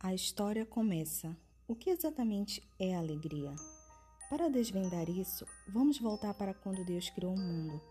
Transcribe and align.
A 0.00 0.14
história 0.14 0.64
começa. 0.64 1.36
O 1.66 1.74
que 1.74 1.90
exatamente 1.90 2.62
é 2.78 2.94
alegria? 2.94 3.52
Para 4.30 4.48
desvendar 4.48 5.10
isso, 5.10 5.44
vamos 5.66 5.98
voltar 5.98 6.32
para 6.34 6.54
quando 6.54 6.84
Deus 6.84 7.10
criou 7.10 7.34
o 7.34 7.36
mundo. 7.38 7.82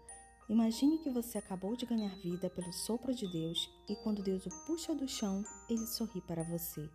Imagine 0.48 1.00
que 1.00 1.10
você 1.10 1.38
acabou 1.38 1.76
de 1.76 1.86
ganhar 1.86 2.16
vida 2.22 2.50
pelo 2.50 2.72
sopro 2.72 3.14
de 3.14 3.30
Deus 3.30 3.70
e 3.90 3.96
quando 3.98 4.24
Deus 4.24 4.46
o 4.46 4.66
puxa 4.66 4.96
do 4.96 5.06
chão, 5.06 5.44
ele 5.70 5.86
sorri 5.86 6.22
para 6.22 6.44
você. 6.44 6.90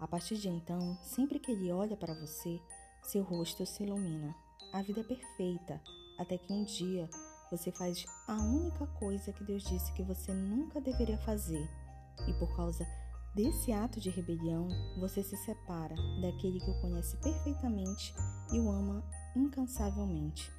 A 0.00 0.08
partir 0.08 0.36
de 0.36 0.48
então, 0.48 0.98
sempre 1.04 1.38
que 1.38 1.52
ele 1.52 1.70
olha 1.70 1.96
para 1.96 2.14
você, 2.14 2.60
seu 3.04 3.22
rosto 3.22 3.64
se 3.64 3.84
ilumina. 3.84 4.34
A 4.72 4.82
vida 4.82 5.02
é 5.02 5.04
perfeita, 5.04 5.80
até 6.18 6.36
que 6.36 6.52
um 6.52 6.64
dia 6.64 7.08
você 7.48 7.70
faz 7.70 8.04
a 8.26 8.34
única 8.34 8.88
coisa 8.98 9.32
que 9.32 9.44
Deus 9.44 9.62
disse 9.62 9.92
que 9.92 10.02
você 10.02 10.34
nunca 10.34 10.80
deveria 10.80 11.18
fazer. 11.18 11.64
E 12.26 12.32
por 12.40 12.56
causa 12.56 12.84
Desse 13.34 13.72
ato 13.72 14.00
de 14.00 14.10
rebelião, 14.10 14.68
você 14.98 15.22
se 15.22 15.36
separa 15.36 15.94
daquele 16.20 16.58
que 16.60 16.70
o 16.70 16.80
conhece 16.80 17.16
perfeitamente 17.18 18.14
e 18.52 18.58
o 18.58 18.70
ama 18.70 19.04
incansavelmente. 19.36 20.50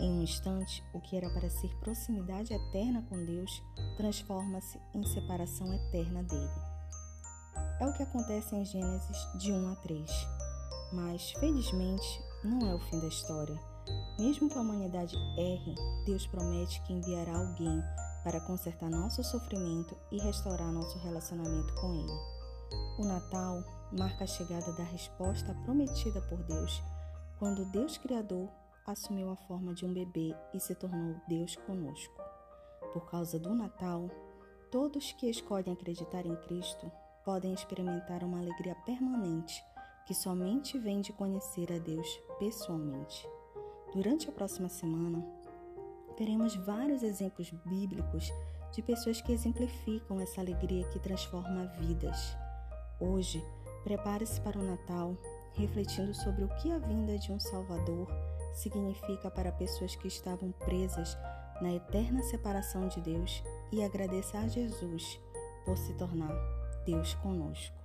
Em 0.00 0.10
um 0.10 0.22
instante, 0.22 0.82
o 0.92 1.00
que 1.00 1.16
era 1.16 1.30
para 1.30 1.48
ser 1.48 1.72
proximidade 1.76 2.52
eterna 2.52 3.02
com 3.08 3.24
Deus 3.24 3.62
transforma-se 3.96 4.80
em 4.92 5.04
separação 5.04 5.72
eterna 5.72 6.22
dele. 6.24 6.50
É 7.80 7.86
o 7.86 7.92
que 7.92 8.02
acontece 8.02 8.56
em 8.56 8.64
Gênesis 8.64 9.16
de 9.38 9.52
1 9.52 9.72
a 9.72 9.76
3. 9.76 10.10
Mas, 10.92 11.30
felizmente, 11.32 12.22
não 12.42 12.66
é 12.68 12.74
o 12.74 12.80
fim 12.80 12.98
da 13.00 13.06
história. 13.06 13.60
Mesmo 14.18 14.48
que 14.48 14.58
a 14.58 14.60
humanidade 14.60 15.16
erre, 15.36 15.74
Deus 16.04 16.26
promete 16.26 16.80
que 16.82 16.92
enviará 16.92 17.36
alguém 17.36 17.82
para 18.24 18.40
consertar 18.40 18.90
nosso 18.90 19.22
sofrimento 19.22 19.94
e 20.10 20.18
restaurar 20.18 20.72
nosso 20.72 20.98
relacionamento 20.98 21.74
com 21.74 21.94
Ele. 21.94 22.34
O 22.98 23.04
Natal 23.04 23.62
marca 23.92 24.24
a 24.24 24.26
chegada 24.26 24.72
da 24.72 24.82
resposta 24.82 25.54
prometida 25.64 26.20
por 26.22 26.42
Deus, 26.42 26.82
quando 27.38 27.70
Deus 27.70 27.98
Criador 27.98 28.48
assumiu 28.86 29.30
a 29.30 29.36
forma 29.36 29.74
de 29.74 29.84
um 29.84 29.92
bebê 29.92 30.34
e 30.52 30.58
se 30.58 30.74
tornou 30.74 31.14
Deus 31.28 31.54
conosco. 31.56 32.14
Por 32.92 33.08
causa 33.10 33.38
do 33.38 33.54
Natal, 33.54 34.08
todos 34.70 35.12
que 35.12 35.28
escolhem 35.28 35.72
acreditar 35.72 36.26
em 36.26 36.36
Cristo 36.36 36.90
podem 37.24 37.52
experimentar 37.52 38.24
uma 38.24 38.38
alegria 38.38 38.74
permanente 38.86 39.62
que 40.06 40.14
somente 40.14 40.78
vem 40.78 41.00
de 41.00 41.12
conhecer 41.12 41.72
a 41.72 41.78
Deus 41.78 42.08
pessoalmente. 42.38 43.26
Durante 43.94 44.28
a 44.28 44.32
próxima 44.32 44.68
semana, 44.68 45.24
teremos 46.16 46.54
vários 46.56 47.02
exemplos 47.02 47.50
bíblicos 47.64 48.32
de 48.72 48.82
pessoas 48.82 49.20
que 49.20 49.32
exemplificam 49.32 50.20
essa 50.20 50.40
alegria 50.40 50.84
que 50.88 50.98
transforma 50.98 51.66
vidas. 51.78 52.36
Hoje, 52.98 53.42
prepare-se 53.82 54.40
para 54.40 54.58
o 54.58 54.62
Natal, 54.62 55.16
refletindo 55.54 56.14
sobre 56.14 56.44
o 56.44 56.48
que 56.56 56.70
a 56.70 56.78
vinda 56.78 57.16
de 57.18 57.30
um 57.30 57.38
Salvador 57.38 58.08
significa 58.52 59.30
para 59.30 59.52
pessoas 59.52 59.94
que 59.94 60.08
estavam 60.08 60.52
presas 60.52 61.16
na 61.60 61.72
eterna 61.72 62.22
separação 62.22 62.88
de 62.88 63.00
Deus 63.00 63.42
e 63.70 63.82
agradeça 63.82 64.38
a 64.38 64.48
Jesus 64.48 65.20
por 65.64 65.76
se 65.76 65.92
tornar 65.94 66.32
Deus 66.84 67.14
conosco. 67.14 67.83